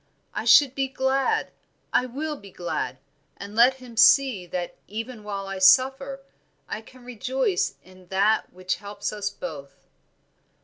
I 0.33 0.45
should 0.45 0.73
be 0.73 0.87
glad, 0.87 1.51
I 1.93 2.07
will 2.07 2.35
be 2.35 2.49
glad, 2.49 2.97
and 3.37 3.53
let 3.55 3.75
him 3.75 3.95
see 3.95 4.47
that 4.47 4.75
even 4.87 5.23
while 5.23 5.45
I 5.45 5.59
suffer 5.59 6.21
I 6.67 6.81
can 6.81 7.05
rejoice 7.05 7.75
in 7.83 8.07
that 8.07 8.51
which 8.51 8.77
helps 8.77 9.13
us 9.13 9.29
both." 9.29 9.85